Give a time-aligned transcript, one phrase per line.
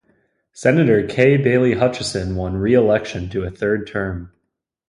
[0.51, 4.31] Senator Kay Bailey Hutchison won re-election to a third term.